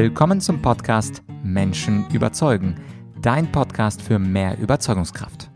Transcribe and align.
Willkommen 0.00 0.40
zum 0.40 0.62
Podcast 0.62 1.24
Menschen 1.42 2.08
überzeugen, 2.12 2.76
dein 3.20 3.50
Podcast 3.50 4.00
für 4.00 4.20
mehr 4.20 4.56
Überzeugungskraft. 4.56 5.50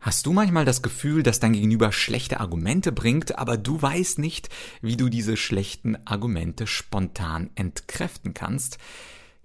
Hast 0.00 0.24
du 0.24 0.32
manchmal 0.32 0.64
das 0.64 0.80
Gefühl, 0.80 1.22
dass 1.22 1.38
dein 1.38 1.52
Gegenüber 1.52 1.92
schlechte 1.92 2.40
Argumente 2.40 2.90
bringt, 2.90 3.38
aber 3.38 3.58
du 3.58 3.82
weißt 3.82 4.18
nicht, 4.18 4.48
wie 4.80 4.96
du 4.96 5.10
diese 5.10 5.36
schlechten 5.36 5.98
Argumente 6.06 6.66
spontan 6.66 7.50
entkräften 7.56 8.32
kannst? 8.32 8.78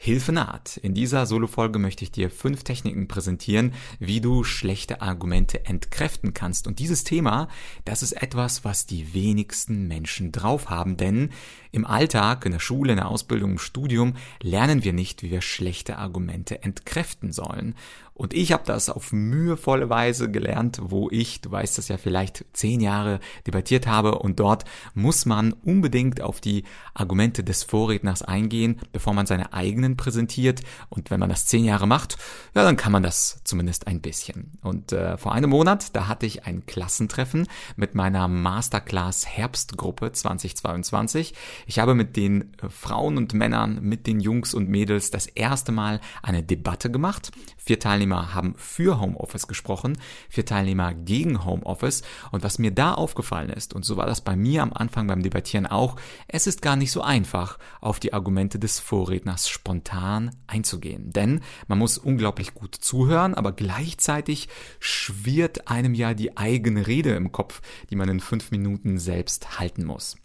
Hilfe 0.04 0.34
naht. 0.34 0.76
In 0.76 0.94
dieser 0.94 1.26
Solo-Folge 1.26 1.80
möchte 1.80 2.04
ich 2.04 2.12
dir 2.12 2.30
fünf 2.30 2.66
Techniken 2.66 3.08
präsentieren, 3.08 3.74
wie 4.00 4.20
du 4.20 4.44
schlechte 4.44 5.02
Argumente 5.02 5.66
entkräften 5.66 6.34
kannst. 6.34 6.68
Und 6.68 6.80
dieses 6.80 7.06
Thema, 7.06 7.48
das 7.86 8.04
ist 8.04 8.12
etwas, 8.12 8.66
was 8.66 8.86
die 8.86 9.14
wenigsten 9.14 9.88
Menschen 9.88 10.34
drauf 10.34 10.70
haben, 10.70 10.98
denn 10.98 11.30
im 11.72 11.86
Alltag, 11.86 12.46
in 12.46 12.52
der 12.52 12.60
Schule, 12.60 12.92
in 12.92 12.98
der 12.98 13.08
Ausbildung, 13.08 13.52
im 13.52 13.60
Studium 13.60 14.16
lernen 14.42 14.84
wir 14.84 14.92
nicht, 14.92 15.24
wie 15.24 15.32
wir 15.32 15.40
schlechte 15.40 15.98
Argumente 15.98 16.62
entkräften 16.64 17.32
sollen. 17.32 17.74
Und 18.16 18.34
ich 18.34 18.52
habe 18.52 18.64
das 18.66 18.90
auf 18.90 19.12
mühevolle 19.12 19.90
Weise 19.90 20.30
gelernt, 20.30 20.80
wo 20.82 21.10
ich, 21.10 21.42
du 21.42 21.52
weißt 21.52 21.78
das 21.78 21.88
ja 21.88 21.98
vielleicht, 21.98 22.46
zehn 22.54 22.80
Jahre 22.80 23.20
debattiert 23.48 23.88
habe 23.88 24.20
und 24.20 24.40
dort 24.40 24.66
muss 24.94 25.26
man 25.26 25.52
unbedingt 25.52 26.22
auf 26.22 26.40
die 26.40 26.64
Argumente 26.94 27.44
des 27.44 27.64
Vorredners 27.64 28.22
eingehen, 28.22 28.80
bevor 28.92 29.14
man 29.14 29.26
seine 29.26 29.54
eigenen 29.54 29.98
präsentiert. 29.98 30.62
Und 30.90 31.10
wenn 31.10 31.20
man 31.20 31.30
das 31.30 31.48
zehn 31.48 31.66
Jahre 31.66 31.88
macht, 31.88 32.18
ja, 32.54 32.64
dann 32.64 32.78
kann 32.78 32.92
man 32.92 33.02
das 33.02 33.42
zumindest 33.44 33.88
ein 33.88 34.00
bisschen. 34.00 34.60
Und 34.62 34.92
äh, 34.92 35.18
vor 35.18 35.34
einem 35.34 35.50
Monat, 35.50 35.96
da 35.96 36.08
hatte 36.08 36.28
ich 36.28 36.46
ein 36.46 36.66
Klassentreffen 36.68 37.48
mit 37.76 37.96
meiner 37.96 38.28
Masterclass 38.28 39.26
Herbstgruppe 39.26 40.12
2022. 40.12 41.34
Ich 41.66 41.80
habe 41.80 41.96
mit 41.96 42.16
den 42.16 42.54
äh, 42.62 42.70
Frauen 42.70 43.18
und 43.18 43.34
Männern, 43.34 43.80
mit 43.82 44.06
den 44.06 44.20
Jungs 44.20 44.54
und 44.54 44.70
Mädels 44.70 45.10
das 45.10 45.26
erste 45.26 45.72
Mal 45.72 46.00
eine 46.22 46.44
Debatte 46.44 46.92
gemacht. 46.92 47.32
Vier 47.58 47.80
Teilnehmer 47.80 48.03
haben 48.12 48.56
für 48.58 49.00
Homeoffice 49.00 49.48
gesprochen, 49.48 49.98
vier 50.30 50.46
Teilnehmer 50.46 50.94
gegen 50.94 51.46
Homeoffice. 51.46 52.04
Und 52.32 52.44
was 52.44 52.60
mir 52.60 52.72
da 52.72 52.94
aufgefallen 52.94 53.50
ist, 53.50 53.74
und 53.74 53.86
so 53.86 53.98
war 53.98 54.06
das 54.06 54.22
bei 54.22 54.36
mir 54.36 54.62
am 54.62 54.74
Anfang 54.74 55.08
beim 55.08 55.24
Debattieren 55.24 55.66
auch, 55.66 55.96
es 56.28 56.48
ist 56.48 56.62
gar 56.62 56.76
nicht 56.76 56.92
so 56.92 57.02
einfach, 57.02 57.58
auf 57.82 58.00
die 58.00 58.14
Argumente 58.14 58.60
des 58.60 58.80
Vorredners 58.80 59.50
spontan 59.50 60.36
einzugehen. 60.48 61.12
Denn 61.12 61.42
man 61.68 61.78
muss 61.78 61.98
unglaublich 61.98 62.54
gut 62.54 62.76
zuhören, 62.76 63.34
aber 63.34 63.52
gleichzeitig 63.52 64.50
schwirrt 64.80 65.68
einem 65.68 65.94
ja 65.94 66.14
die 66.14 66.38
eigene 66.38 66.88
Rede 66.88 67.12
im 67.16 67.32
Kopf, 67.32 67.62
die 67.90 67.96
man 67.96 68.10
in 68.10 68.20
fünf 68.20 68.52
Minuten 68.52 68.98
selbst 68.98 69.60
halten 69.60 69.86
muss. 69.86 70.16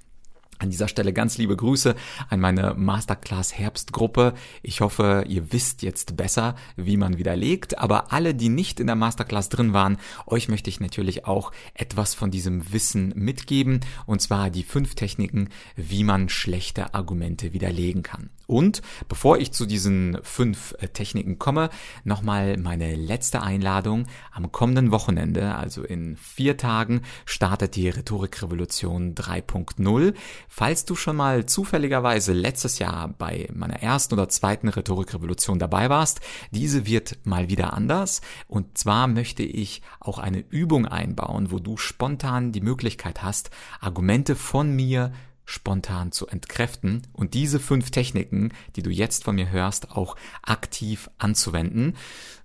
An 0.59 0.71
dieser 0.71 0.89
Stelle 0.89 1.13
ganz 1.13 1.39
liebe 1.39 1.57
Grüße 1.57 1.95
an 2.29 2.41
meine 2.41 2.75
Masterclass 2.75 3.57
Herbstgruppe. 3.57 4.35
Ich 4.63 4.81
hoffe, 4.81 5.25
ihr 5.29 5.53
wisst 5.53 5.83
jetzt 5.83 6.17
besser, 6.17 6.57
wie 6.77 6.97
man 6.97 7.17
widerlegt. 7.17 7.79
Aber 7.79 8.13
alle, 8.13 8.35
die 8.35 8.49
nicht 8.49 8.81
in 8.81 8.89
der 8.89 8.97
Masterclass 8.97 9.51
drin 9.51 9.73
waren, 9.73 9.99
euch 10.27 10.49
möchte 10.49 10.71
ich 10.71 10.81
natürlich 10.81 11.27
auch 11.27 11.53
etwas 11.75 12.15
von 12.15 12.33
diesem 12.33 12.73
Wissen 12.73 13.13
mitgeben. 13.15 13.81
Und 14.07 14.21
zwar 14.21 14.51
die 14.51 14.65
fünf 14.65 14.97
Techniken, 14.97 15.51
wie 15.77 16.03
man 16.03 16.29
schlechte 16.29 16.93
Argumente 16.93 17.53
widerlegen 17.53 18.03
kann. 18.03 18.31
Und 18.49 18.81
bevor 19.09 19.37
ich 19.37 19.53
zu 19.53 19.67
diesen 19.67 20.19
fünf 20.23 20.75
äh, 20.79 20.89
Techniken 20.89 21.39
komme, 21.39 21.69
nochmal 22.05 22.57
meine 22.57 22.95
letzte 22.95 23.43
Einladung. 23.43 24.07
Am 24.33 24.51
kommenden 24.51 24.91
Wochenende, 24.91 25.55
also 25.55 25.83
in 25.83 26.17
vier 26.17 26.57
Tagen, 26.57 27.03
startet 27.27 27.77
die 27.77 27.91
Rhetorikrevolution 27.91 29.15
3.0. 29.15 30.15
Falls 30.49 30.87
du 30.87 30.97
schon 30.97 31.17
mal 31.17 31.45
zufälligerweise 31.45 32.33
letztes 32.33 32.79
Jahr 32.79 33.09
bei 33.09 33.51
meiner 33.53 33.83
ersten 33.83 34.15
oder 34.15 34.31
zweiten 34.31 34.69
Rhetorikrevolution 34.69 35.59
dabei 35.59 35.91
warst, 35.91 36.21
diese 36.51 36.87
wird 36.87 37.19
mal 37.25 37.51
wieder 37.51 37.75
anders. 37.75 38.23
Und 38.47 38.79
zwar 38.79 39.09
möchte 39.09 39.43
ich 39.43 39.83
auch 40.01 40.19
eine 40.19 40.39
Übung 40.39 40.87
einbauen, 40.87 41.51
wo 41.51 41.59
du 41.59 41.77
spontan 41.77 42.53
die 42.53 42.63
Möglichkeit 42.63 43.23
hast, 43.23 43.51
Argumente 43.83 44.37
von 44.37 44.75
mir 44.75 45.13
spontan 45.49 46.13
zu 46.13 46.27
entkräften 46.27 47.07
und 47.15 47.33
diese 47.33 47.59
fünf 47.59 47.91
Techniken, 47.91 48.53
die 48.77 48.83
du 48.83 48.91
jetzt 48.91 49.25
von 49.25 49.35
mir 49.35 49.49
hörst, 49.49 49.93
auch 49.93 50.15
aktiv 50.43 51.09
anzuwenden. 51.17 51.97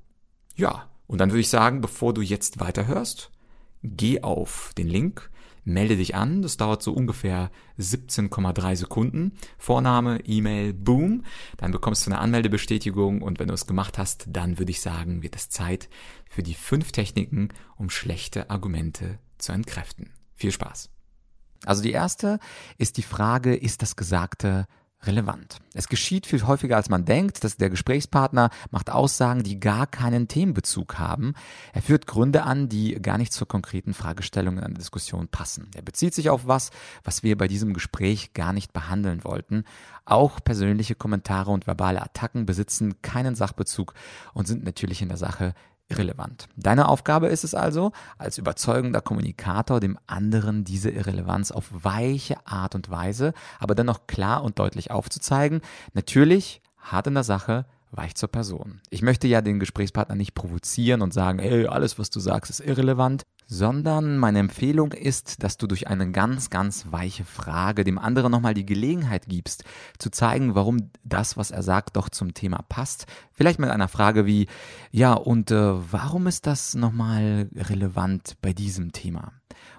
Ja, 0.56 0.90
und 1.08 1.20
dann 1.20 1.32
würde 1.32 1.42
ich 1.42 1.50
sagen, 1.50 1.82
bevor 1.82 2.14
du 2.14 2.22
jetzt 2.22 2.60
weiterhörst, 2.60 3.32
geh 3.84 4.22
auf 4.24 4.72
den 4.78 4.88
Link 4.88 5.30
melde 5.68 5.98
dich 5.98 6.16
an. 6.16 6.42
Das 6.42 6.58
dauert 6.58 6.82
so 6.82 6.94
ungefähr 6.94 7.52
17,3 7.78 8.76
Sekunden. 8.76 9.34
Vorname, 9.58 10.20
E-Mail, 10.26 10.74
boom. 10.74 11.24
Dann 11.58 11.72
bekommst 11.72 12.06
du 12.06 12.12
eine 12.12 12.20
Anmeldebestätigung 12.20 13.22
und 13.22 13.40
wenn 13.40 13.50
du 13.50 13.54
es 13.54 13.68
gemacht 13.68 13.98
hast, 13.98 14.26
dann 14.30 14.58
würde 14.58 14.72
ich 14.72 14.82
sagen, 14.82 15.22
wird 15.22 15.36
es 15.36 15.50
Zeit 15.50 15.90
für 16.30 16.42
die 16.42 16.54
fünf 16.54 16.92
Techniken, 16.92 17.50
um 17.76 17.90
schlechte 17.90 18.50
Argumente 18.50 19.20
zu 19.38 19.52
entkräften. 19.52 20.12
Viel 20.36 20.52
Spaß. 20.52 20.90
Also 21.66 21.84
die 21.84 21.92
erste 21.92 22.40
ist 22.78 22.98
die 22.98 23.04
Frage, 23.04 23.56
ist 23.56 23.82
das 23.82 23.96
Gesagte 23.96 24.68
relevant. 25.04 25.60
Es 25.74 25.88
geschieht 25.88 26.26
viel 26.26 26.46
häufiger, 26.48 26.76
als 26.76 26.90
man 26.90 27.06
denkt, 27.06 27.44
dass 27.44 27.58
der 27.58 27.70
Gesprächspartner 27.70 28.50
macht 28.72 28.90
Aussagen, 28.90 29.44
die 29.44 29.60
gar 29.60 29.86
keinen 29.86 30.28
Themenbezug 30.28 30.98
haben. 30.98 31.34
Er 31.74 31.82
führt 31.82 32.08
Gründe 32.08 32.44
an, 32.44 32.68
die 32.68 32.96
gar 32.96 33.18
nicht 33.18 33.32
zur 33.32 33.48
konkreten 33.48 33.94
Fragestellung 33.94 34.58
in 34.58 34.64
einer 34.64 34.74
Diskussion 34.74 35.28
passen. 35.28 35.70
Er 35.76 35.84
bezieht 35.84 36.14
sich 36.14 36.30
auf 36.30 36.48
was, 36.48 36.72
was 37.04 37.24
wir 37.24 37.38
bei 37.38 37.48
diesem 37.48 37.74
Gespräch 37.74 38.34
gar 38.34 38.54
nicht 38.54 38.74
behandeln 38.74 39.24
wollten. 39.24 39.64
Auch 40.06 40.44
persönliche 40.44 40.96
Kommentare 40.96 41.52
und 41.52 41.68
verbale 41.68 42.02
Attacken 42.02 42.46
besitzen 42.46 43.02
keinen 43.02 43.36
Sachbezug 43.36 43.94
und 44.34 44.48
sind 44.48 44.64
natürlich 44.64 45.02
in 45.02 45.10
der 45.10 45.18
Sache 45.18 45.54
irrelevant. 45.90 46.48
Deine 46.56 46.88
Aufgabe 46.88 47.28
ist 47.28 47.44
es 47.44 47.56
also, 47.56 47.92
als 48.18 48.38
überzeugender 48.38 49.02
Kommunikator 49.02 49.80
dem 49.80 49.98
anderen 50.08 50.64
diese 50.64 50.90
Irrelevanz 50.90 51.52
auf 51.52 51.66
weiche 51.72 52.36
Art 52.46 52.76
und 52.76 52.90
Weise, 52.90 53.34
aber 53.60 53.76
dennoch 53.76 54.08
klar 54.08 54.44
und 54.44 54.60
deutlich 54.60 54.92
aufzuzeigen. 54.92 55.62
Natürlich 55.94 56.62
hart 56.78 57.08
in 57.08 57.14
der 57.14 57.24
Sache, 57.24 57.66
weich 57.92 58.16
zur 58.16 58.30
Person. 58.30 58.82
Ich 58.90 59.02
möchte 59.02 59.28
ja 59.28 59.42
den 59.42 59.60
Gesprächspartner 59.60 60.16
nicht 60.16 60.34
provozieren 60.34 61.02
und 61.02 61.14
sagen, 61.14 61.40
hey, 61.40 61.68
alles, 61.68 61.98
was 61.98 62.10
du 62.10 62.20
sagst, 62.20 62.52
ist 62.52 62.60
irrelevant 62.60 63.26
sondern 63.48 64.18
meine 64.18 64.40
Empfehlung 64.40 64.92
ist, 64.92 65.42
dass 65.42 65.58
du 65.58 65.68
durch 65.68 65.88
eine 65.88 66.12
ganz, 66.12 66.50
ganz 66.50 66.92
weiche 66.92 67.24
Frage 67.24 67.86
dem 67.86 67.98
anderen 67.98 68.32
nochmal 68.32 68.54
die 68.54 68.66
Gelegenheit 68.66 69.28
gibst, 69.28 69.64
zu 69.98 70.10
zeigen, 70.10 70.54
warum 70.54 70.92
das, 71.04 71.38
was 71.38 71.52
er 71.52 71.64
sagt, 71.64 71.96
doch 71.96 72.10
zum 72.10 72.34
Thema 72.34 72.62
passt. 72.68 73.08
Vielleicht 73.32 73.60
mit 73.60 73.70
einer 73.70 73.88
Frage 73.88 74.26
wie, 74.26 74.48
ja, 74.92 75.14
und 75.14 75.52
äh, 75.52 75.92
warum 75.92 76.28
ist 76.28 76.46
das 76.46 76.76
nochmal 76.76 77.50
relevant 77.56 78.36
bei 78.42 78.52
diesem 78.52 78.92
Thema? 78.92 79.32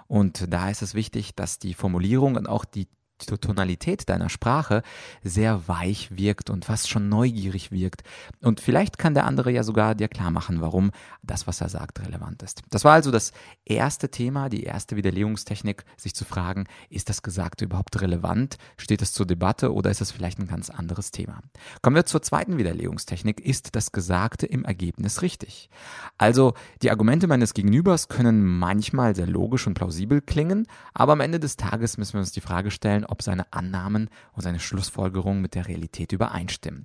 Und 0.07 0.53
da 0.53 0.71
ist 0.71 0.81
es 0.81 0.95
wichtig, 0.95 1.35
dass 1.37 1.59
die 1.59 1.75
Formulierung 1.75 2.37
und 2.37 2.49
auch 2.49 2.65
die 2.65 2.89
die 3.19 3.39
Tonalität 3.39 4.09
deiner 4.09 4.29
Sprache 4.29 4.83
sehr 5.23 5.69
weich 5.69 6.17
wirkt 6.17 6.51
und 6.51 6.65
fast 6.65 6.89
schon 6.89 7.09
neugierig 7.09 7.73
wirkt. 7.73 8.03
Und 8.41 8.61
vielleicht 8.61 8.99
kann 8.99 9.15
der 9.15 9.25
andere 9.25 9.51
ja 9.51 9.63
sogar 9.63 9.95
dir 9.95 10.09
klar 10.09 10.31
machen, 10.31 10.61
warum 10.61 10.91
das, 11.23 11.47
was 11.47 11.61
er 11.61 11.69
sagt, 11.69 12.01
relevant 12.01 12.43
ist. 12.43 12.63
Das 12.71 12.85
war 12.85 12.93
also 12.93 13.11
das 13.11 13.33
erste 13.65 14.11
Thema, 14.11 14.49
die 14.49 14.63
erste 14.63 14.97
Widerlegungstechnik, 14.97 15.85
sich 15.97 16.15
zu 16.15 16.25
fragen, 16.25 16.65
ist 16.89 17.09
das 17.09 17.23
Gesagte 17.23 17.65
überhaupt 17.65 18.01
relevant? 18.01 18.57
Steht 18.77 19.03
es 19.03 19.13
zur 19.13 19.27
Debatte 19.27 19.73
oder 19.73 19.91
ist 19.91 20.01
es 20.01 20.13
vielleicht 20.13 20.39
ein 20.39 20.47
ganz 20.47 20.71
anderes 20.71 21.11
Thema? 21.11 21.41
Kommen 21.83 21.97
wir 21.97 22.07
zur 22.07 22.23
zweiten 22.23 22.59
Widerlegungstechnik. 22.59 23.41
Ist 23.41 23.75
das 23.77 23.93
Gesagte 23.93 24.47
im 24.47 24.65
Ergebnis 24.65 25.23
richtig? 25.23 25.71
Also, 26.17 26.55
die 26.83 26.91
Argumente 26.91 27.27
meines 27.27 27.55
Gegenübers 27.55 28.09
können 28.09 28.45
manchmal 28.45 29.15
sehr 29.15 29.27
logisch 29.27 29.67
und 29.67 29.75
plausibel 29.75 30.21
klingen, 30.21 30.67
aber 30.95 31.13
am 31.13 31.21
Ende 31.21 31.41
des 31.41 31.57
Tages 31.57 31.99
müssen 31.99 32.15
wir 32.15 32.21
uns 32.21 32.33
die 32.33 32.41
Frage 32.41 32.71
stellen, 32.71 33.05
ob 33.09 33.23
seine 33.23 33.53
Annahmen 33.53 34.09
und 34.33 34.43
seine 34.43 34.61
Schlussfolgerungen 34.61 35.43
mit 35.43 35.55
der 35.55 35.67
Realität 35.69 36.13
übereinstimmen. 36.13 36.85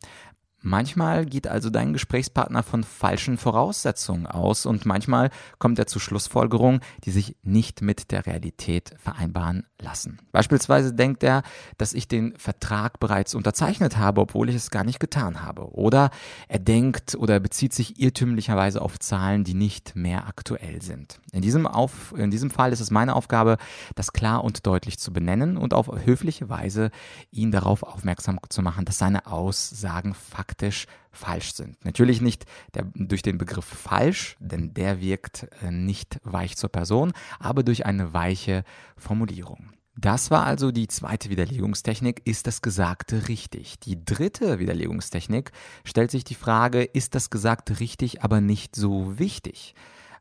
Manchmal 0.65 1.25
geht 1.25 1.45
also 1.45 1.69
dein 1.69 1.91
Gesprächspartner 1.91 2.63
von 2.63 2.85
falschen 2.85 3.37
Voraussetzungen 3.37 4.25
aus 4.25 4.65
und 4.65 4.85
manchmal 4.85 5.29
kommt 5.59 5.77
er 5.77 5.87
zu 5.87 5.99
Schlussfolgerungen, 5.99 6.79
die 7.03 7.11
sich 7.11 7.35
nicht 7.43 7.81
mit 7.81 8.11
der 8.11 8.25
Realität 8.25 8.95
vereinbaren 8.97 9.65
lassen. 9.77 10.19
Beispielsweise 10.31 10.93
denkt 10.93 11.21
er, 11.21 11.43
dass 11.77 11.91
ich 11.91 12.07
den 12.07 12.37
Vertrag 12.37 13.01
bereits 13.01 13.35
unterzeichnet 13.35 13.97
habe, 13.97 14.21
obwohl 14.21 14.49
ich 14.49 14.55
es 14.55 14.71
gar 14.71 14.85
nicht 14.85 15.01
getan 15.01 15.41
habe. 15.41 15.73
Oder 15.73 16.11
er 16.47 16.59
denkt 16.59 17.15
oder 17.15 17.41
bezieht 17.41 17.73
sich 17.73 17.99
irrtümlicherweise 17.99 18.81
auf 18.81 18.99
Zahlen, 18.99 19.43
die 19.43 19.55
nicht 19.55 19.97
mehr 19.97 20.27
aktuell 20.27 20.81
sind. 20.81 21.19
In 21.33 21.41
diesem, 21.41 21.67
auf, 21.67 22.13
in 22.15 22.31
diesem 22.31 22.51
Fall 22.51 22.71
ist 22.71 22.79
es 22.79 22.89
meine 22.89 23.17
Aufgabe, 23.17 23.57
das 23.95 24.13
klar 24.13 24.45
und 24.45 24.65
deutlich 24.65 24.97
zu 24.97 25.11
benennen 25.11 25.57
und 25.57 25.73
auf 25.73 25.89
höfliche 26.05 26.47
Weise 26.47 26.89
ihn 27.31 27.51
darauf 27.51 27.83
aufmerksam 27.83 28.39
zu 28.47 28.61
machen, 28.61 28.85
dass 28.85 28.97
seine 28.97 29.27
Aussagen 29.27 30.13
faktisch 30.13 30.52
faktisch 30.53 30.85
falsch 31.11 31.53
sind. 31.53 31.83
Natürlich 31.83 32.21
nicht 32.21 32.45
der, 32.75 32.85
durch 32.93 33.23
den 33.23 33.39
Begriff 33.39 33.65
falsch, 33.65 34.35
denn 34.39 34.73
der 34.73 35.01
wirkt 35.01 35.47
äh, 35.63 35.71
nicht 35.71 36.19
weich 36.23 36.57
zur 36.57 36.69
Person, 36.69 37.11
aber 37.39 37.63
durch 37.63 37.85
eine 37.85 38.13
weiche 38.13 38.63
Formulierung. 38.97 39.71
Das 39.95 40.31
war 40.31 40.45
also 40.45 40.71
die 40.71 40.87
zweite 40.87 41.29
Widerlegungstechnik. 41.29 42.21
Ist 42.25 42.45
das 42.47 42.61
Gesagte 42.61 43.27
richtig? 43.27 43.79
Die 43.79 44.03
dritte 44.03 44.59
Widerlegungstechnik 44.59 45.51
stellt 45.83 46.11
sich 46.11 46.23
die 46.23 46.35
Frage, 46.35 46.83
ist 46.83 47.13
das 47.15 47.29
Gesagte 47.29 47.79
richtig, 47.79 48.23
aber 48.23 48.41
nicht 48.41 48.75
so 48.75 49.17
wichtig? 49.19 49.75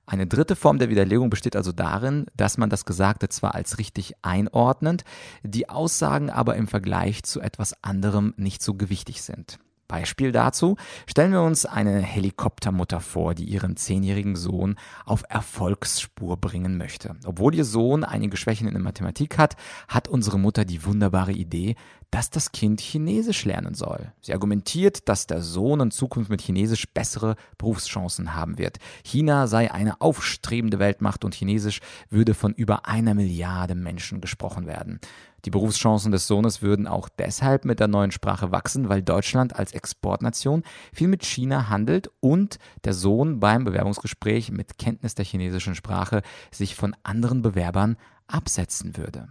Eine 0.05 0.27
dritte 0.27 0.57
Form 0.57 0.79
der 0.79 0.91
Widerlegung 0.91 1.31
besteht 1.31 1.57
also 1.57 1.73
darin, 1.73 2.27
dass 2.37 2.59
man 2.59 2.71
das 2.71 2.85
Gesagte 2.85 3.29
zwar 3.29 3.55
als 3.55 3.79
richtig 3.79 4.15
einordnet, 4.23 5.05
die 5.43 5.69
Aussagen 5.69 6.29
aber 6.29 6.57
im 6.57 6.69
Vergleich 6.69 7.23
zu 7.23 7.41
etwas 7.41 7.83
anderem 7.83 8.35
nicht 8.37 8.63
so 8.63 8.75
gewichtig 8.75 9.23
sind. 9.23 9.59
Beispiel 9.93 10.33
dazu 10.33 10.77
stellen 11.07 11.33
wir 11.33 11.43
uns 11.43 11.67
eine 11.67 12.01
Helikoptermutter 12.01 13.01
vor, 13.01 13.35
die 13.35 13.45
ihren 13.45 13.77
zehnjährigen 13.77 14.37
Sohn 14.37 14.77
auf 15.05 15.23
Erfolgsspur 15.29 16.39
bringen 16.39 16.79
möchte. 16.79 17.17
Obwohl 17.27 17.55
ihr 17.55 17.67
Sohn 17.67 18.03
einige 18.03 18.39
Schwächen 18.39 18.67
in 18.67 18.73
der 18.73 18.83
Mathematik 18.83 19.37
hat, 19.37 19.55
hat 19.89 20.09
unsere 20.09 20.39
Mutter 20.39 20.65
die 20.65 20.87
wunderbare 20.87 21.33
Idee, 21.33 21.77
dass 22.11 22.31
das 22.31 22.53
Kind 22.53 22.81
Chinesisch 22.81 23.45
lernen 23.45 23.75
soll. 23.75 24.13
Sie 24.23 24.33
argumentiert, 24.33 25.11
dass 25.11 25.27
der 25.27 25.43
Sohn 25.43 25.81
in 25.81 25.91
Zukunft 25.91 26.31
mit 26.31 26.41
Chinesisch 26.41 26.87
bessere 26.93 27.37
Berufschancen 27.59 28.35
haben 28.35 28.57
wird. 28.57 28.79
China 29.05 29.47
sei 29.47 29.71
eine 29.73 30.01
aufstrebende 30.01 30.79
Weltmacht 30.79 31.23
und 31.25 31.35
Chinesisch 31.35 31.81
würde 32.09 32.33
von 32.33 32.55
über 32.55 32.87
einer 32.87 33.13
Milliarde 33.13 33.75
Menschen 33.75 34.23
gesprochen 34.23 34.67
werden. 34.67 35.01
Die 35.45 35.51
Berufschancen 35.51 36.13
des 36.13 36.27
Sohnes 36.29 36.63
würden 36.63 36.87
auch 36.87 37.09
deshalb 37.09 37.65
mit 37.65 37.81
der 37.81 37.89
neuen 37.89 38.13
Sprache 38.13 38.53
wachsen, 38.53 38.89
weil 38.89 39.03
Deutschland 39.03 39.57
als 39.57 39.73
Exportnation 39.73 40.63
viel 40.93 41.09
mit 41.09 41.25
China 41.25 41.69
handelt 41.69 42.11
und 42.21 42.59
der 42.85 42.95
Sohn 42.95 43.41
beim 43.41 43.65
Bewerbungsgespräch 43.65 44.53
mit 44.53 44.79
Kenntnis 44.79 45.17
der 45.17 45.25
chinesischen 45.25 45.75
Sprache 45.75 46.23
sich 46.53 46.77
von 46.77 46.95
anderen 47.03 47.43
Bewerbern 47.43 47.97
absetzen 48.29 48.97
würde. 48.97 49.29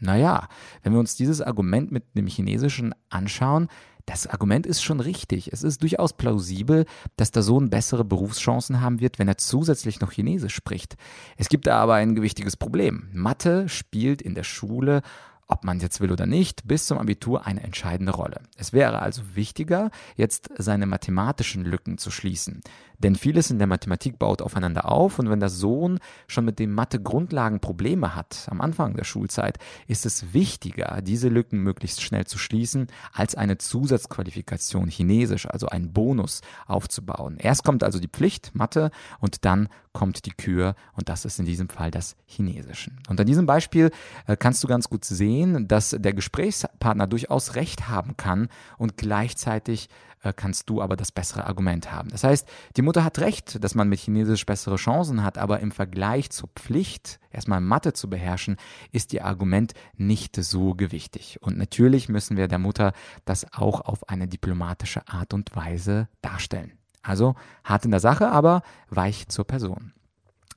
Naja, 0.00 0.48
wenn 0.82 0.92
wir 0.92 1.00
uns 1.00 1.14
dieses 1.14 1.40
Argument 1.40 1.92
mit 1.92 2.04
dem 2.16 2.26
Chinesischen 2.26 2.94
anschauen, 3.08 3.68
das 4.06 4.26
Argument 4.26 4.66
ist 4.66 4.82
schon 4.82 4.98
richtig. 4.98 5.52
Es 5.52 5.62
ist 5.62 5.82
durchaus 5.82 6.14
plausibel, 6.14 6.84
dass 7.16 7.30
der 7.30 7.42
Sohn 7.42 7.70
bessere 7.70 8.04
Berufschancen 8.04 8.80
haben 8.80 9.00
wird, 9.00 9.18
wenn 9.18 9.28
er 9.28 9.38
zusätzlich 9.38 10.00
noch 10.00 10.10
Chinesisch 10.10 10.54
spricht. 10.54 10.96
Es 11.36 11.48
gibt 11.48 11.66
da 11.66 11.78
aber 11.78 11.94
ein 11.94 12.14
gewichtiges 12.14 12.56
Problem. 12.56 13.08
Mathe 13.12 13.68
spielt 13.68 14.20
in 14.20 14.34
der 14.34 14.42
Schule 14.42 15.02
ob 15.50 15.64
man 15.64 15.80
jetzt 15.80 16.00
will 16.00 16.12
oder 16.12 16.26
nicht, 16.26 16.66
bis 16.66 16.86
zum 16.86 16.98
Abitur 16.98 17.46
eine 17.46 17.62
entscheidende 17.62 18.12
Rolle. 18.12 18.40
Es 18.56 18.72
wäre 18.72 19.00
also 19.00 19.22
wichtiger, 19.34 19.90
jetzt 20.16 20.50
seine 20.56 20.86
mathematischen 20.86 21.64
Lücken 21.64 21.98
zu 21.98 22.10
schließen. 22.10 22.60
Denn 22.98 23.16
vieles 23.16 23.50
in 23.50 23.58
der 23.58 23.66
Mathematik 23.66 24.18
baut 24.18 24.42
aufeinander 24.42 24.90
auf 24.90 25.18
und 25.18 25.30
wenn 25.30 25.40
der 25.40 25.48
Sohn 25.48 25.98
schon 26.26 26.44
mit 26.44 26.58
den 26.58 26.70
Mathe-Grundlagen 26.70 27.60
Probleme 27.60 28.14
hat 28.14 28.46
am 28.50 28.60
Anfang 28.60 28.94
der 28.94 29.04
Schulzeit, 29.04 29.58
ist 29.86 30.04
es 30.04 30.34
wichtiger, 30.34 31.00
diese 31.00 31.28
Lücken 31.28 31.62
möglichst 31.62 32.02
schnell 32.02 32.26
zu 32.26 32.36
schließen, 32.36 32.88
als 33.12 33.34
eine 33.34 33.56
Zusatzqualifikation 33.56 34.88
Chinesisch, 34.88 35.46
also 35.48 35.66
einen 35.68 35.92
Bonus 35.92 36.42
aufzubauen. 36.66 37.38
Erst 37.38 37.64
kommt 37.64 37.82
also 37.82 37.98
die 37.98 38.08
Pflicht, 38.08 38.54
Mathe, 38.54 38.90
und 39.18 39.46
dann 39.46 39.68
kommt 39.92 40.24
die 40.26 40.30
Kür 40.30 40.74
und 40.92 41.08
das 41.08 41.24
ist 41.24 41.38
in 41.38 41.46
diesem 41.46 41.68
Fall 41.68 41.90
das 41.90 42.16
Chinesischen. 42.26 42.98
Und 43.08 43.20
an 43.20 43.26
diesem 43.26 43.46
Beispiel 43.46 43.90
äh, 44.26 44.36
kannst 44.36 44.62
du 44.62 44.68
ganz 44.68 44.88
gut 44.88 45.04
sehen, 45.04 45.66
dass 45.68 45.96
der 45.98 46.12
Gesprächspartner 46.12 47.06
durchaus 47.06 47.54
recht 47.54 47.88
haben 47.88 48.16
kann 48.16 48.48
und 48.78 48.96
gleichzeitig 48.96 49.88
äh, 50.22 50.32
kannst 50.34 50.68
du 50.68 50.82
aber 50.82 50.96
das 50.96 51.12
bessere 51.12 51.46
Argument 51.46 51.90
haben. 51.90 52.10
Das 52.10 52.24
heißt, 52.24 52.48
die 52.76 52.82
Mutter 52.82 53.04
hat 53.04 53.18
recht, 53.18 53.62
dass 53.62 53.74
man 53.74 53.88
mit 53.88 54.00
Chinesisch 54.00 54.46
bessere 54.46 54.76
Chancen 54.76 55.22
hat, 55.22 55.38
aber 55.38 55.60
im 55.60 55.72
Vergleich 55.72 56.30
zur 56.30 56.50
Pflicht, 56.54 57.18
erstmal 57.30 57.60
Mathe 57.60 57.92
zu 57.92 58.10
beherrschen, 58.10 58.56
ist 58.92 59.12
ihr 59.12 59.24
Argument 59.24 59.72
nicht 59.96 60.36
so 60.36 60.74
gewichtig. 60.74 61.38
Und 61.40 61.56
natürlich 61.56 62.08
müssen 62.08 62.36
wir 62.36 62.48
der 62.48 62.58
Mutter 62.58 62.92
das 63.24 63.52
auch 63.52 63.80
auf 63.80 64.08
eine 64.08 64.28
diplomatische 64.28 65.06
Art 65.08 65.32
und 65.32 65.54
Weise 65.56 66.08
darstellen. 66.22 66.79
Also 67.02 67.34
hart 67.64 67.84
in 67.84 67.90
der 67.90 68.00
Sache, 68.00 68.30
aber 68.30 68.62
weich 68.88 69.28
zur 69.28 69.44
Person. 69.44 69.92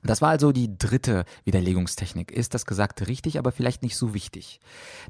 Das 0.04 0.20
war 0.20 0.28
also 0.28 0.52
die 0.52 0.76
dritte 0.76 1.24
Widerlegungstechnik. 1.44 2.30
Ist 2.30 2.52
das 2.52 2.66
Gesagte 2.66 3.08
richtig, 3.08 3.38
aber 3.38 3.52
vielleicht 3.52 3.82
nicht 3.82 3.96
so 3.96 4.12
wichtig? 4.12 4.60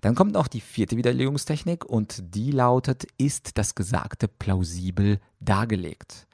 Dann 0.00 0.14
kommt 0.14 0.32
noch 0.32 0.46
die 0.46 0.60
vierte 0.60 0.96
Widerlegungstechnik 0.96 1.84
und 1.84 2.22
die 2.34 2.52
lautet, 2.52 3.08
ist 3.18 3.58
das 3.58 3.74
Gesagte 3.74 4.28
plausibel 4.28 5.18
dargelegt? 5.44 6.26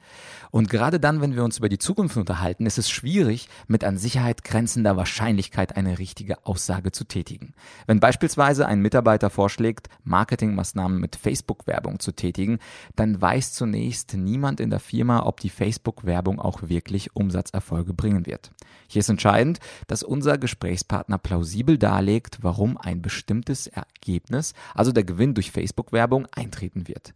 Und 0.51 0.69
gerade 0.69 0.99
dann, 0.99 1.21
wenn 1.21 1.35
wir 1.35 1.45
uns 1.45 1.57
über 1.57 1.69
die 1.69 1.79
Zukunft 1.79 2.17
unterhalten, 2.17 2.65
ist 2.65 2.77
es 2.77 2.89
schwierig, 2.89 3.47
mit 3.67 3.85
an 3.85 3.97
Sicherheit 3.97 4.43
grenzender 4.43 4.97
Wahrscheinlichkeit 4.97 5.77
eine 5.77 5.97
richtige 5.97 6.45
Aussage 6.45 6.91
zu 6.91 7.05
tätigen. 7.05 7.53
Wenn 7.87 8.01
beispielsweise 8.01 8.67
ein 8.67 8.81
Mitarbeiter 8.81 9.29
vorschlägt, 9.29 9.87
Marketingmaßnahmen 10.03 10.99
mit 10.99 11.15
Facebook-Werbung 11.15 11.99
zu 11.99 12.11
tätigen, 12.11 12.59
dann 12.97 13.21
weiß 13.21 13.53
zunächst 13.53 14.13
niemand 14.13 14.59
in 14.59 14.69
der 14.69 14.81
Firma, 14.81 15.25
ob 15.25 15.39
die 15.39 15.49
Facebook-Werbung 15.49 16.39
auch 16.39 16.63
wirklich 16.63 17.15
Umsatzerfolge 17.15 17.93
bringen 17.93 18.25
wird. 18.25 18.51
Hier 18.87 18.99
ist 18.99 19.09
entscheidend, 19.09 19.59
dass 19.87 20.03
unser 20.03 20.37
Gesprächspartner 20.37 21.17
plausibel 21.17 21.77
darlegt, 21.77 22.39
warum 22.41 22.77
ein 22.77 23.01
bestimmtes 23.01 23.67
Ergebnis, 23.67 24.53
also 24.75 24.91
der 24.91 25.05
Gewinn 25.05 25.33
durch 25.33 25.51
Facebook-Werbung, 25.51 26.27
eintreten 26.35 26.89
wird. 26.89 27.13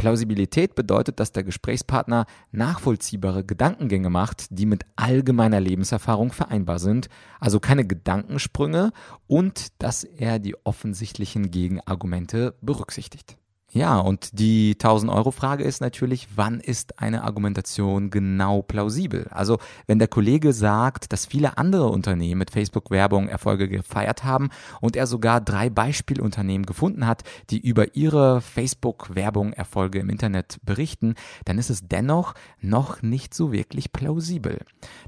Plausibilität 0.00 0.74
bedeutet, 0.74 1.20
dass 1.20 1.32
der 1.32 1.42
Gesprächspartner 1.42 2.24
nachvollziehbare 2.52 3.44
Gedankengänge 3.44 4.08
macht, 4.08 4.46
die 4.48 4.64
mit 4.64 4.86
allgemeiner 4.96 5.60
Lebenserfahrung 5.60 6.32
vereinbar 6.32 6.78
sind, 6.78 7.10
also 7.38 7.60
keine 7.60 7.86
Gedankensprünge 7.86 8.92
und 9.26 9.82
dass 9.82 10.04
er 10.04 10.38
die 10.38 10.56
offensichtlichen 10.64 11.50
Gegenargumente 11.50 12.54
berücksichtigt. 12.62 13.36
Ja, 13.72 14.00
und 14.00 14.40
die 14.40 14.74
1000-Euro-Frage 14.74 15.62
ist 15.62 15.80
natürlich, 15.80 16.26
wann 16.34 16.58
ist 16.58 16.98
eine 16.98 17.22
Argumentation 17.22 18.10
genau 18.10 18.62
plausibel? 18.62 19.28
Also, 19.30 19.58
wenn 19.86 20.00
der 20.00 20.08
Kollege 20.08 20.52
sagt, 20.52 21.12
dass 21.12 21.24
viele 21.24 21.56
andere 21.56 21.86
Unternehmen 21.86 22.40
mit 22.40 22.50
Facebook-Werbung 22.50 23.28
Erfolge 23.28 23.68
gefeiert 23.68 24.24
haben 24.24 24.50
und 24.80 24.96
er 24.96 25.06
sogar 25.06 25.40
drei 25.40 25.70
Beispielunternehmen 25.70 26.66
gefunden 26.66 27.06
hat, 27.06 27.22
die 27.50 27.60
über 27.60 27.94
ihre 27.94 28.40
Facebook-Werbung 28.40 29.52
Erfolge 29.52 30.00
im 30.00 30.10
Internet 30.10 30.58
berichten, 30.64 31.14
dann 31.44 31.56
ist 31.56 31.70
es 31.70 31.86
dennoch 31.86 32.34
noch 32.60 33.02
nicht 33.02 33.34
so 33.34 33.52
wirklich 33.52 33.92
plausibel. 33.92 34.58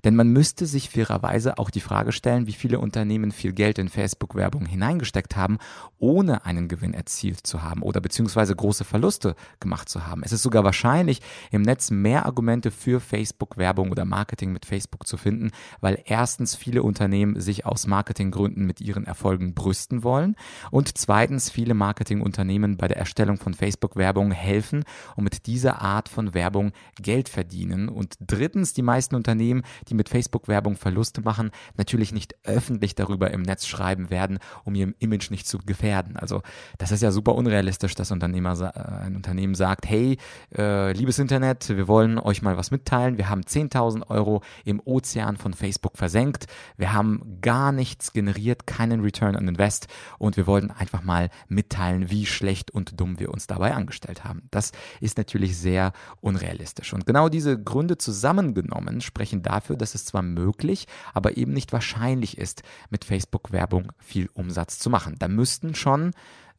Denn 0.05 0.15
man 0.15 0.29
müsste 0.29 0.67
sich 0.67 0.89
fairerweise 0.89 1.59
auch 1.59 1.71
die 1.71 1.81
Frage 1.81 2.13
stellen, 2.13 2.47
wie 2.47 2.53
viele 2.53 2.79
Unternehmen 2.79 3.33
viel 3.33 3.55
Geld 3.55 3.81
in 3.81 3.89
Facebook-Werbung 3.89 4.67
hineingesteckt 4.67 5.35
haben, 5.35 5.59
ohne 5.99 6.45
einen 6.45 6.69
Gewinn 6.69 6.95
erzielt 6.95 7.45
zu 7.45 7.63
haben 7.63 7.83
oder 7.83 8.01
beziehungsweise 8.01 8.52
teilweise 8.53 8.57
große 8.57 8.85
Verluste 8.85 9.35
gemacht 9.61 9.89
zu 9.89 10.07
haben. 10.07 10.23
Es 10.25 10.33
ist 10.33 10.43
sogar 10.43 10.65
wahrscheinlich, 10.65 11.21
im 11.51 11.63
Netz 11.63 11.91
mehr 11.91 12.27
Argumente 12.27 12.71
für 12.71 13.01
Facebook-Werbung 13.01 13.91
oder 13.91 14.05
Marketing 14.05 14.53
mit 14.53 14.67
Facebook 14.67 15.07
zu 15.07 15.17
finden, 15.17 15.51
weil 15.81 16.03
erstens 16.05 16.55
viele 16.55 16.83
Unternehmen 16.83 17.41
sich 17.41 17.67
aus 17.67 17.87
Marketinggründen 17.87 18.67
mit 18.67 18.81
ihren 18.81 19.07
Erfolgen 19.07 19.55
brüsten 19.55 20.03
wollen 20.03 20.37
und 20.71 20.97
zweitens 20.97 21.51
viele 21.51 21.75
Marketingunternehmen 21.75 22.77
bei 22.77 22.89
der 22.89 22.99
Erstellung 22.99 23.39
von 23.39 23.55
Facebook-Werbung 23.55 24.33
helfen 24.33 24.85
und 25.17 25.25
mit 25.25 25.47
dieser 25.47 25.81
Art 25.81 26.09
von 26.09 26.35
Werbung 26.35 26.73
Geld 27.01 27.29
verdienen 27.29 27.89
und 27.89 28.17
drittens 28.21 28.75
die 28.75 28.83
meisten 28.83 29.15
Unternehmen, 29.15 29.63
die 29.89 29.95
mit 29.95 30.09
Facebook-Werbung 30.09 30.77
Verluste 30.77 31.23
machen, 31.23 31.51
natürlich 31.77 32.13
nicht 32.13 32.35
öffentlich 32.45 32.95
darüber 32.95 33.31
im 33.31 33.43
Netz 33.43 33.67
schreiben 33.67 34.11
werden, 34.11 34.39
um 34.65 34.75
ihr 34.75 34.93
Image 34.99 35.31
nicht 35.31 35.47
zu 35.47 35.59
gefährden. 35.59 36.17
Also 36.17 36.43
das 36.79 36.93
ist 36.93 37.03
ja 37.03 37.11
super 37.11 37.35
unrealistisch, 37.35 37.95
dass 37.95 38.11
Unternehmen 38.11 38.42
Unternehmer, 38.47 38.77
äh, 38.77 39.05
ein 39.05 39.17
Unternehmen 39.17 39.55
sagt, 39.55 39.89
hey, 39.89 40.19
äh, 40.57 40.93
liebes 40.93 41.19
Internet, 41.19 41.69
wir 41.69 41.89
wollen 41.89 42.19
euch 42.19 42.43
mal 42.43 42.57
was 42.57 42.71
mitteilen. 42.71 43.19
Wir 43.19 43.29
haben 43.29 43.43
10.000 43.43 44.11
Euro 44.11 44.43
im 44.65 44.81
Ozean 44.85 45.37
von 45.37 45.55
Facebook 45.55 45.97
versenkt. 45.97 46.47
Wir 46.77 46.93
haben 46.93 47.39
gar 47.41 47.73
nichts 47.73 48.13
generiert, 48.13 48.67
keinen 48.67 49.01
Return 49.01 49.37
on 49.37 49.49
Invest 49.49 49.89
und 50.19 50.37
wir 50.37 50.47
wollten 50.47 50.71
einfach 50.71 51.03
mal 51.03 51.31
mitteilen, 51.49 52.11
wie 52.11 52.27
schlecht 52.27 52.71
und 52.71 53.01
dumm 53.01 53.19
wir 53.19 53.31
uns 53.31 53.47
dabei 53.47 53.75
angestellt 53.75 54.25
haben. 54.25 54.43
Das 54.51 54.73
ist 55.01 55.19
natürlich 55.19 55.57
sehr 55.57 55.93
unrealistisch. 56.21 56.93
Und 56.93 57.07
genau 57.07 57.29
diese 57.29 57.61
Gründe 57.61 57.99
zusammengenommen 57.99 59.01
sprechen 59.01 59.43
dafür, 59.43 59.77
dass 59.77 59.95
es 59.95 60.05
zwar 60.05 60.23
möglich, 60.23 60.87
aber 61.15 61.37
eben 61.37 61.53
nicht 61.53 61.73
wahrscheinlich 61.73 62.39
ist, 62.39 62.63
mit 62.91 63.05
Facebook-Werbung 63.05 63.93
viel 63.99 64.29
Umsatz 64.35 64.79
zu 64.79 64.91
machen. 64.91 65.17
Da 65.19 65.29
müssten 65.29 65.75
schon 65.75 66.13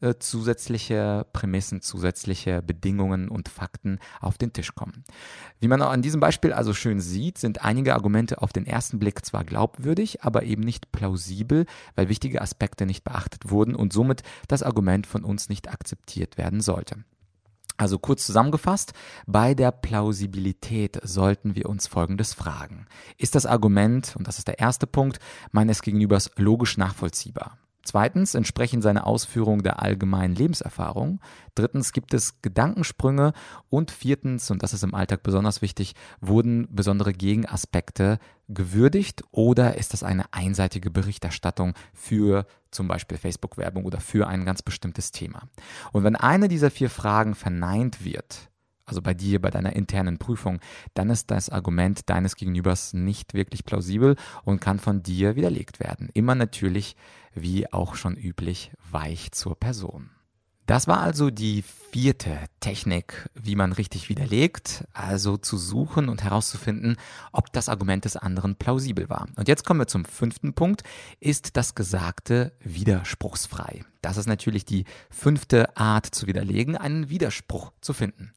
äh, 0.04 0.20
zusätzliche 0.20 1.26
Prämissen, 1.32 1.82
zusätzliche 1.82 2.62
Bedingungen 2.62 3.30
und 3.30 3.48
Fakten 3.48 4.00
auf 4.20 4.38
den 4.38 4.52
Tisch 4.52 4.76
kommen. 4.76 5.06
Wie 5.62 5.70
man 5.70 5.82
an 5.82 6.02
diesem 6.02 6.20
Beispiel 6.20 6.52
also 6.52 6.74
schön 6.74 7.00
sieht, 7.00 7.38
sind 7.38 7.64
einige 7.64 7.94
Argumente 7.94 8.42
auf 8.42 8.52
den 8.52 8.68
ersten 8.68 9.00
Blick 9.00 9.26
zwar 9.26 9.46
glaubwürdig, 9.46 10.22
aber 10.24 10.44
eben 10.44 10.62
nicht 10.62 10.92
plausibel, 10.92 11.66
weil 11.96 12.10
wichtige 12.10 12.42
Aspekte 12.42 12.86
nicht 12.86 13.06
beachtet 13.06 13.50
wurden 13.50 13.76
und 13.76 13.94
somit 13.94 14.24
das 14.50 14.62
Argument 14.62 15.08
von 15.08 15.24
uns 15.24 15.48
nicht 15.48 15.70
akzeptiert 15.70 16.38
werden 16.38 16.60
sollte. 16.60 17.06
Also 17.78 17.98
kurz 17.98 18.26
zusammengefasst, 18.26 18.94
bei 19.26 19.56
der 19.56 19.72
Plausibilität 19.72 21.00
sollten 21.04 21.56
wir 21.56 21.70
uns 21.70 21.88
Folgendes 21.88 22.34
fragen. 22.34 22.88
Ist 23.18 23.36
das 23.36 23.46
Argument, 23.46 24.16
und 24.18 24.28
das 24.28 24.38
ist 24.38 24.48
der 24.48 24.60
erste 24.60 24.86
Punkt, 24.86 25.20
meines 25.52 25.82
Gegenübers 25.82 26.30
logisch 26.36 26.78
nachvollziehbar? 26.78 27.58
Zweitens 27.84 28.34
entsprechen 28.34 28.82
seine 28.82 29.06
Ausführungen 29.06 29.62
der 29.62 29.82
allgemeinen 29.82 30.36
Lebenserfahrung. 30.36 31.20
Drittens 31.54 31.92
gibt 31.92 32.14
es 32.14 32.42
Gedankensprünge. 32.42 33.34
Und 33.70 33.92
viertens, 33.92 34.50
und 34.52 34.64
das 34.64 34.74
ist 34.74 34.84
im 34.84 34.96
Alltag 34.96 35.22
besonders 35.22 35.62
wichtig, 35.62 35.94
wurden 36.22 36.68
besondere 36.70 37.14
Gegenaspekte 37.14 38.20
gewürdigt 38.48 39.24
oder 39.32 39.78
ist 39.78 39.94
das 39.94 40.04
eine 40.04 40.32
einseitige 40.32 40.92
Berichterstattung 40.92 41.74
für 41.94 42.46
zum 42.72 42.88
Beispiel 42.88 43.18
Facebook-Werbung 43.18 43.86
oder 43.86 44.00
für 44.00 44.28
ein 44.28 44.46
ganz 44.46 44.62
bestimmtes 44.62 45.12
Thema? 45.12 45.50
Und 45.92 46.06
wenn 46.06 46.16
eine 46.16 46.48
dieser 46.48 46.72
vier 46.72 46.90
Fragen 46.90 47.36
verneint 47.36 48.06
wird, 48.06 48.50
also 48.86 49.02
bei 49.02 49.14
dir, 49.14 49.42
bei 49.42 49.50
deiner 49.50 49.76
internen 49.76 50.18
Prüfung, 50.18 50.60
dann 50.94 51.10
ist 51.10 51.32
das 51.32 51.50
Argument 51.50 52.10
deines 52.10 52.36
Gegenübers 52.36 52.94
nicht 52.94 53.34
wirklich 53.34 53.66
plausibel 53.66 54.16
und 54.44 54.60
kann 54.60 54.80
von 54.80 55.04
dir 55.04 55.36
widerlegt 55.36 55.80
werden. 55.80 56.10
Immer 56.14 56.36
natürlich, 56.36 56.96
wie 57.34 57.72
auch 57.72 57.96
schon 57.96 58.16
üblich, 58.16 58.72
weich 58.92 59.32
zur 59.32 59.60
Person. 59.60 60.13
Das 60.66 60.88
war 60.88 61.02
also 61.02 61.30
die 61.30 61.64
vierte 61.92 62.40
Technik, 62.60 63.30
wie 63.36 63.56
man 63.56 63.74
richtig 63.74 64.10
widerlegt, 64.10 64.86
also 64.94 65.38
zu 65.38 65.58
suchen 65.58 66.10
und 66.10 66.24
herauszufinden, 66.24 66.96
ob 67.32 67.52
das 67.52 67.70
Argument 67.70 68.06
des 68.06 68.16
anderen 68.16 68.56
plausibel 68.56 69.10
war. 69.10 69.28
Und 69.36 69.48
jetzt 69.48 69.66
kommen 69.66 69.82
wir 69.82 69.88
zum 69.88 70.06
fünften 70.06 70.54
Punkt. 70.54 70.84
Ist 71.20 71.58
das 71.58 71.76
Gesagte 71.76 72.54
widerspruchsfrei? 72.64 73.84
Das 74.02 74.18
ist 74.18 74.28
natürlich 74.28 74.66
die 74.66 74.86
fünfte 75.10 75.78
Art 75.78 76.08
zu 76.08 76.28
widerlegen, 76.28 76.76
einen 76.76 77.10
Widerspruch 77.10 77.72
zu 77.80 77.94
finden. 77.94 78.34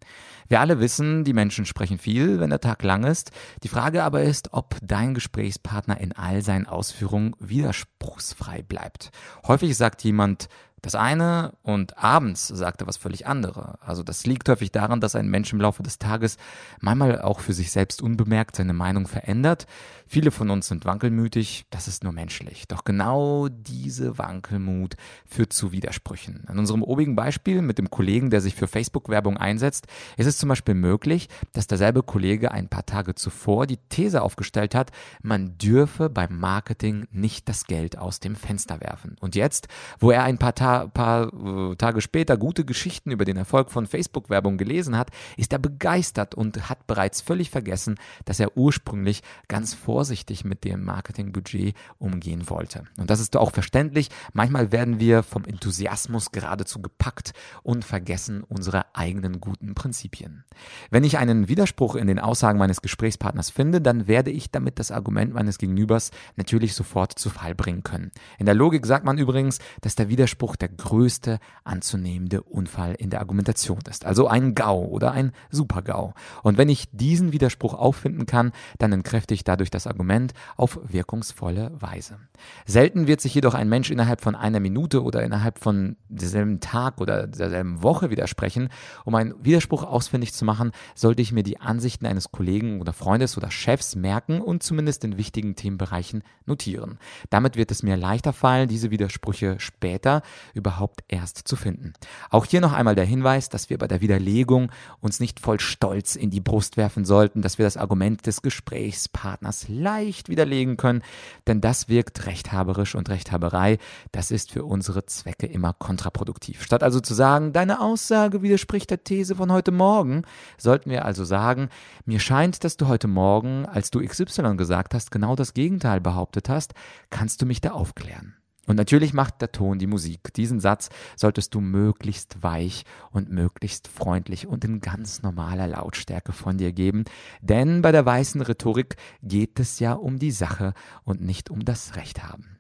Wir 0.49 0.61
alle 0.61 0.79
wissen, 0.79 1.25
die 1.25 1.33
Menschen 1.33 1.65
sprechen 1.65 1.99
viel, 1.99 2.39
wenn 2.39 2.51
der 2.51 2.61
Tag 2.61 2.83
lang 2.83 3.05
ist. 3.05 3.33
Die 3.63 3.69
Frage 3.69 4.05
aber 4.05 4.23
ist, 4.23 4.53
ob 4.53 4.77
dein 4.81 5.15
Gesprächspartner 5.15 6.01
in 6.01 6.13
all 6.13 6.43
seinen 6.43 6.67
Ausführungen 6.67 7.35
widerspruchsfrei 7.41 8.63
bleibt. 8.63 9.11
Häufig 9.47 9.77
sagt 9.77 10.05
jemand, 10.05 10.49
das 10.83 10.95
eine 10.95 11.55
und 11.63 11.99
abends 11.99 12.47
sagt 12.47 12.81
er 12.81 12.87
was 12.87 12.97
völlig 12.97 13.27
andere. 13.27 13.79
Also 13.81 14.03
das 14.03 14.27
liegt 14.27 14.49
häufig 14.49 14.71
daran, 14.73 15.01
dass 15.01 15.17
ein 15.17 15.29
Mensch 15.29 15.53
im 15.53 15.61
Laufe 15.61 15.83
des 15.83 15.99
Tages 15.99 16.37
manchmal 16.81 17.21
auch 17.21 17.41
für 17.41 17.55
sich 17.55 17.73
selbst 17.73 18.03
unbemerkt 18.03 18.57
seine 18.57 18.73
Meinung 18.73 19.07
verändert. 19.07 19.67
Viele 20.09 20.31
von 20.31 20.51
uns 20.51 20.69
sind 20.69 20.85
wankelmütig, 20.85 21.67
das 21.71 21.89
ist 21.89 22.05
nur 22.05 22.13
menschlich. 22.13 22.69
Doch 22.69 22.85
genau 22.85 23.49
diese 23.49 24.19
Wankelmut 24.19 24.95
führt 25.27 25.53
zu 25.53 25.73
Widersprüchen. 25.73 26.47
In 26.49 26.59
unserem 26.59 26.85
obigen 26.85 27.17
Beispiel 27.17 27.61
mit 27.61 27.79
dem 27.79 27.91
Kollegen, 27.91 28.31
der 28.31 28.41
sich 28.41 28.55
für 28.55 28.69
Facebook-Werbung 28.69 29.37
einsetzt, 29.37 29.89
ist 30.17 30.27
es 30.27 30.39
zum 30.39 30.49
Beispiel 30.49 30.75
möglich, 30.75 31.29
dass 31.53 31.67
derselbe 31.67 32.05
Kollege 32.05 32.53
ein 32.53 32.69
paar 32.69 32.87
Tage 32.87 33.17
zuvor 33.17 33.67
die 33.67 33.79
These 33.89 34.23
aufgestellt 34.23 34.77
hat, 34.77 34.93
man 35.23 35.59
dürfe 35.59 36.09
beim 36.09 36.39
Marketing 36.39 37.09
nicht 37.11 37.49
das 37.49 37.65
Geld 37.65 37.99
aus 37.99 38.21
dem 38.21 38.37
Fenster 38.37 38.81
werfen. 38.81 39.17
Und 39.21 39.35
jetzt, 39.35 39.67
wo 39.99 40.13
er 40.13 40.23
ein 40.23 40.39
paar, 40.39 40.55
Ta 40.67 40.87
paar 40.87 41.33
äh, 41.33 41.77
Tage 41.77 42.01
später 42.01 42.37
gute 42.37 42.65
Geschichten 42.65 43.11
über 43.11 43.25
den 43.25 43.37
Erfolg 43.37 43.71
von 43.71 43.87
Facebook-Werbung 43.87 44.57
gelesen 44.57 44.97
hat, 44.97 45.11
ist 45.37 45.53
er 45.53 45.59
begeistert 45.59 46.35
und 46.35 46.69
hat 46.69 46.87
bereits 46.87 47.21
völlig 47.21 47.51
vergessen, 47.51 47.97
dass 48.25 48.41
er 48.41 48.57
ursprünglich 48.57 49.23
ganz 49.49 49.75
vor 49.75 49.97
vorsichtig 49.97 50.45
mit 50.45 50.65
dem 50.65 50.85
Marketingbudget 50.85 51.75
umgehen 51.99 52.51
wollte. 52.51 52.85
Und 52.99 53.09
das 53.09 53.19
ist 53.19 53.35
auch 53.35 53.51
verständlich. 53.51 54.11
Manchmal 54.35 54.71
werden 54.71 55.01
wir 55.01 55.23
vom 55.23 55.47
Enthusiasmus 55.47 56.33
geradezu 56.33 56.83
gepackt 56.83 57.33
und 57.63 57.83
vergessen 57.83 58.45
unsere 58.47 58.95
eigenen 58.95 59.41
guten 59.41 59.75
Prinzipien. 59.75 60.45
Wenn 60.91 61.03
ich 61.03 61.17
einen 61.17 61.49
Widerspruch 61.49 61.95
in 61.95 62.09
den 62.09 62.19
Aussagen 62.19 62.59
meines 62.59 62.83
Gesprächspartners 62.83 63.49
finde, 63.49 63.81
dann 63.81 64.07
werde 64.07 64.31
ich 64.31 64.51
damit 64.51 64.79
das 64.79 64.91
Argument 64.91 65.33
meines 65.33 65.57
Gegenübers 65.57 66.11
natürlich 66.37 66.75
sofort 66.75 67.19
zu 67.19 67.31
Fall 67.31 67.55
bringen 67.55 67.83
können. 67.83 68.11
In 68.39 68.45
der 68.45 68.55
Logik 68.55 68.85
sagt 68.85 69.07
man 69.07 69.17
übrigens, 69.17 69.61
dass 69.81 69.95
der 69.95 70.11
Widerspruch 70.11 70.56
der 70.57 70.69
größte 70.69 71.39
anzunehmende 71.65 72.43
Unfall 72.43 72.95
in 72.95 73.11
der 73.11 73.21
Argumentation 73.21 73.79
ist. 73.89 74.05
Also 74.05 74.29
ein 74.29 74.55
GAU 74.55 74.85
oder 74.87 75.13
ein 75.13 75.33
Super-GAU. 75.51 76.13
Und 76.43 76.59
wenn 76.59 76.69
ich 76.69 76.89
diesen 76.93 77.33
Widerspruch 77.33 77.75
auffinden 77.75 78.27
kann, 78.27 78.53
dann 78.79 78.93
entkräftigt 78.93 79.47
dadurch 79.47 79.71
das 79.71 79.87
Argument 79.87 80.33
auf 80.57 80.79
wirkungsvolle 80.83 81.73
Weise. 81.81 82.19
Selten 82.67 83.07
wird 83.07 83.21
sich 83.21 83.35
jedoch 83.35 83.55
ein 83.55 83.69
Mensch 83.69 83.91
innerhalb 83.91 84.21
von 84.21 84.35
einer 84.35 84.61
Minute 84.61 85.03
oder 85.03 85.23
innerhalb 85.23 85.59
von 85.59 85.97
derselben 86.09 86.61
Tag 86.61 87.01
oder 87.01 87.27
derselben 87.27 87.83
Woche 87.83 88.11
widersprechen. 88.11 88.69
Um 89.05 89.15
einen 89.15 89.35
Widerspruch 89.45 89.83
ausfindig 89.83 90.33
zu 90.33 90.45
machen, 90.45 90.73
sollte 90.95 91.23
ich 91.23 91.33
mir 91.33 91.43
die 91.43 91.61
Ansichten 91.61 92.07
eines 92.07 92.31
Kollegen 92.31 92.81
oder 92.81 92.93
Freundes 92.93 93.37
oder 93.37 93.51
Chefs 93.51 93.97
merken 93.97 94.41
und 94.41 94.63
zumindest 94.63 95.05
in 95.05 95.17
wichtigen 95.17 95.57
Themenbereichen 95.57 96.23
notieren. 96.45 96.99
Damit 97.31 97.57
wird 97.57 97.71
es 97.71 97.83
mir 97.83 97.97
leichter 97.97 98.33
fallen, 98.33 98.69
diese 98.69 98.91
Widersprüche 98.91 99.59
später 99.59 100.23
überhaupt 100.55 101.05
erst 101.09 101.47
zu 101.49 101.57
finden. 101.57 101.93
Auch 102.31 102.45
hier 102.45 102.61
noch 102.61 102.73
einmal 102.73 102.95
der 102.95 103.05
Hinweis, 103.05 103.49
dass 103.49 103.71
wir 103.71 103.79
bei 103.79 103.89
der 103.89 104.01
Widerlegung 104.01 104.71
uns 105.01 105.21
nicht 105.21 105.41
voll 105.41 105.61
Stolz 105.61 106.17
in 106.17 106.31
die 106.31 106.41
Brust 106.41 106.77
werfen 106.77 107.05
sollten, 107.05 107.43
dass 107.43 107.59
wir 107.59 107.65
das 107.65 107.77
Argument 107.77 108.27
des 108.27 108.43
Gesprächspartners 108.43 109.69
leicht 109.69 110.29
widerlegen 110.29 110.77
können, 110.77 111.03
denn 111.47 111.61
das 111.61 111.89
wirkt 111.89 112.27
rechthaberisch 112.27 112.95
und 112.95 113.09
Rechthaberei, 113.09 113.79
das 114.13 114.31
ist 114.31 114.53
für 114.53 114.65
unsere 114.65 115.07
Zwecke 115.07 115.47
immer 115.47 115.73
kontraproduktiv. 115.73 116.63
Statt 116.63 116.83
also 116.83 117.01
zu 117.01 117.15
sagen, 117.15 117.53
deine 117.53 117.81
Aussage 117.81 118.43
widerspricht 118.43 118.91
der 118.91 119.05
These 119.05 119.37
von 119.37 119.53
heute 119.53 119.73
Morgen, 119.73 120.23
sollten 120.59 120.91
wir 120.91 121.05
also 121.05 121.25
sagen, 121.25 121.69
mir 122.05 122.21
scheint, 122.21 122.65
dass 122.65 122.77
du 122.77 122.89
heute 122.89 123.09
Morgen, 123.09 123.67
als 123.67 123.91
du 123.91 124.01
XY 124.05 124.57
gesagt 124.57 124.95
hast, 124.95 125.11
genau 125.11 125.37
das 125.37 125.55
Gegenteil 125.55 126.01
behauptet 126.01 126.49
hast, 126.49 126.75
kannst 127.11 127.43
du 127.43 127.47
mich 127.47 127.61
da 127.61 127.71
aufklären. 127.71 128.37
Und 128.67 128.77
natürlich 128.77 129.13
macht 129.13 129.41
der 129.41 129.53
Ton 129.53 129.79
die 129.79 129.87
Musik. 129.87 130.33
Diesen 130.35 130.61
Satz 130.61 130.89
solltest 131.17 131.55
du 131.55 131.61
möglichst 131.61 132.43
weich 132.43 132.85
und 133.11 133.31
möglichst 133.31 133.89
freundlich 133.89 134.47
und 134.47 134.65
in 134.65 134.81
ganz 134.81 135.23
normaler 135.23 135.67
Lautstärke 135.67 136.33
von 136.33 136.59
dir 136.59 136.73
geben, 136.73 137.05
denn 137.41 137.83
bei 137.83 137.93
der 137.93 138.05
weißen 138.05 138.43
Rhetorik 138.43 138.97
geht 139.23 139.61
es 139.61 139.79
ja 139.79 139.93
um 139.93 140.19
die 140.19 140.31
Sache 140.31 140.75
und 141.05 141.21
nicht 141.21 141.51
um 141.51 141.65
das 141.65 141.97
Recht 141.97 142.23
haben. 142.23 142.57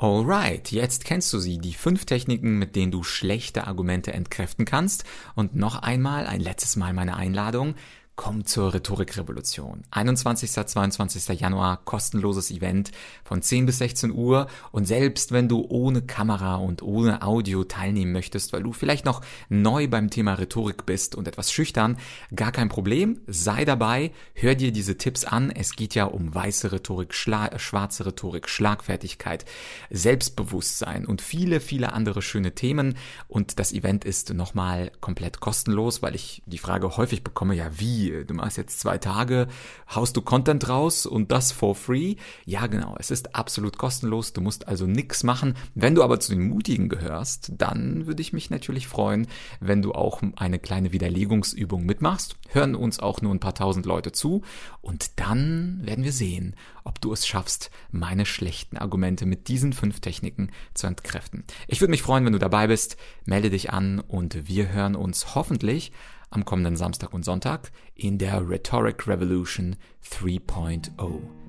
Alright, 0.00 0.70
jetzt 0.70 1.04
kennst 1.04 1.32
du 1.32 1.40
sie, 1.40 1.58
die 1.58 1.74
fünf 1.74 2.04
Techniken, 2.04 2.56
mit 2.56 2.76
denen 2.76 2.92
du 2.92 3.02
schlechte 3.02 3.66
Argumente 3.66 4.12
entkräften 4.12 4.64
kannst. 4.64 5.02
Und 5.34 5.56
noch 5.56 5.82
einmal, 5.82 6.28
ein 6.28 6.40
letztes 6.40 6.76
Mal 6.76 6.92
meine 6.92 7.16
Einladung. 7.16 7.74
Komm 8.20 8.44
zur 8.44 8.74
Rhetorikrevolution. 8.74 9.84
21. 9.92 10.50
22. 10.50 11.38
Januar, 11.38 11.84
kostenloses 11.84 12.50
Event 12.50 12.90
von 13.22 13.42
10 13.42 13.64
bis 13.66 13.78
16 13.78 14.10
Uhr. 14.10 14.48
Und 14.72 14.86
selbst 14.86 15.30
wenn 15.30 15.46
du 15.46 15.64
ohne 15.68 16.02
Kamera 16.02 16.56
und 16.56 16.82
ohne 16.82 17.22
Audio 17.22 17.62
teilnehmen 17.62 18.10
möchtest, 18.10 18.52
weil 18.52 18.64
du 18.64 18.72
vielleicht 18.72 19.04
noch 19.04 19.20
neu 19.48 19.86
beim 19.86 20.10
Thema 20.10 20.34
Rhetorik 20.34 20.84
bist 20.84 21.14
und 21.14 21.28
etwas 21.28 21.52
schüchtern, 21.52 21.96
gar 22.34 22.50
kein 22.50 22.68
Problem. 22.68 23.20
Sei 23.28 23.64
dabei, 23.64 24.10
hör 24.34 24.56
dir 24.56 24.72
diese 24.72 24.98
Tipps 24.98 25.24
an. 25.24 25.52
Es 25.52 25.76
geht 25.76 25.94
ja 25.94 26.06
um 26.06 26.34
weiße 26.34 26.72
Rhetorik, 26.72 27.14
Schla 27.14 27.56
schwarze 27.60 28.04
Rhetorik, 28.04 28.48
Schlagfertigkeit, 28.48 29.44
Selbstbewusstsein 29.90 31.06
und 31.06 31.22
viele, 31.22 31.60
viele 31.60 31.92
andere 31.92 32.20
schöne 32.20 32.56
Themen. 32.56 32.96
Und 33.28 33.60
das 33.60 33.72
Event 33.72 34.04
ist 34.04 34.34
nochmal 34.34 34.90
komplett 35.00 35.38
kostenlos, 35.38 36.02
weil 36.02 36.16
ich 36.16 36.42
die 36.46 36.58
Frage 36.58 36.96
häufig 36.96 37.22
bekomme, 37.22 37.54
ja, 37.54 37.70
wie 37.78 38.07
wie, 38.08 38.24
du 38.24 38.34
machst 38.34 38.56
jetzt 38.56 38.80
zwei 38.80 38.98
Tage, 38.98 39.48
haust 39.94 40.16
du 40.16 40.22
Content 40.22 40.68
raus 40.68 41.06
und 41.06 41.32
das 41.32 41.52
for 41.52 41.74
free? 41.74 42.16
Ja, 42.44 42.66
genau, 42.66 42.96
es 42.98 43.10
ist 43.10 43.34
absolut 43.34 43.78
kostenlos, 43.78 44.32
du 44.32 44.40
musst 44.40 44.68
also 44.68 44.86
nichts 44.86 45.22
machen. 45.24 45.54
Wenn 45.74 45.94
du 45.94 46.02
aber 46.02 46.20
zu 46.20 46.32
den 46.32 46.48
Mutigen 46.48 46.88
gehörst, 46.88 47.52
dann 47.56 48.06
würde 48.06 48.22
ich 48.22 48.32
mich 48.32 48.50
natürlich 48.50 48.88
freuen, 48.88 49.26
wenn 49.60 49.82
du 49.82 49.92
auch 49.92 50.22
eine 50.36 50.58
kleine 50.58 50.92
Widerlegungsübung 50.92 51.84
mitmachst. 51.84 52.36
Hören 52.48 52.74
uns 52.74 53.00
auch 53.00 53.20
nur 53.20 53.34
ein 53.34 53.40
paar 53.40 53.54
tausend 53.54 53.86
Leute 53.86 54.12
zu 54.12 54.42
und 54.80 55.10
dann 55.16 55.80
werden 55.82 56.04
wir 56.04 56.12
sehen, 56.12 56.54
ob 56.84 57.00
du 57.00 57.12
es 57.12 57.26
schaffst, 57.26 57.70
meine 57.90 58.24
schlechten 58.24 58.78
Argumente 58.78 59.26
mit 59.26 59.48
diesen 59.48 59.72
fünf 59.74 60.00
Techniken 60.00 60.50
zu 60.72 60.86
entkräften. 60.86 61.44
Ich 61.66 61.80
würde 61.80 61.90
mich 61.90 62.02
freuen, 62.02 62.24
wenn 62.24 62.32
du 62.32 62.38
dabei 62.38 62.66
bist. 62.66 62.96
Melde 63.26 63.50
dich 63.50 63.70
an 63.70 64.00
und 64.00 64.48
wir 64.48 64.70
hören 64.70 64.96
uns 64.96 65.34
hoffentlich 65.34 65.92
am 66.30 66.44
kommenden 66.44 66.76
Samstag 66.76 67.12
und 67.12 67.24
Sonntag 67.24 67.70
in 67.94 68.18
der 68.18 68.48
Rhetoric 68.48 69.06
Revolution 69.06 69.76
3.0. 70.04 70.90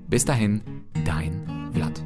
Bis 0.08 0.24
dahin, 0.24 0.62
dein 1.04 1.70
Vlad. 1.72 2.02